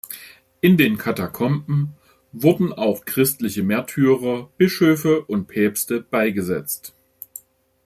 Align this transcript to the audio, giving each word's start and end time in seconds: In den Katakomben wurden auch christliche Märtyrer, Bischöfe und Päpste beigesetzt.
In 0.61 0.77
den 0.77 0.97
Katakomben 0.97 1.93
wurden 2.31 2.73
auch 2.73 3.05
christliche 3.05 3.61
Märtyrer, 3.61 4.49
Bischöfe 4.57 5.21
und 5.25 5.45
Päpste 5.45 6.01
beigesetzt. 6.01 6.95